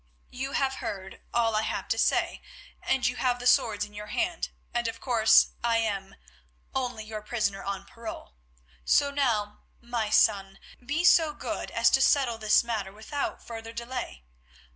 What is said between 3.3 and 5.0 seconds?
the swords in your hand, and, of